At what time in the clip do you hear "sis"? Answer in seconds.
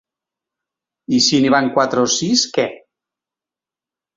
2.17-2.47